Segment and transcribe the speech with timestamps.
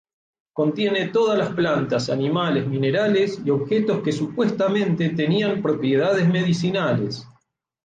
[0.53, 7.27] Contiene todas las plantas, animales, minerales y objetos que supuestamente tenían propiedades medicinales.